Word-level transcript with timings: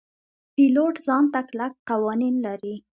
پیلوټ 0.53 0.95
ځان 1.07 1.23
ته 1.33 1.39
کلک 1.49 1.73
قوانین 1.89 2.35
لري. 2.45 2.75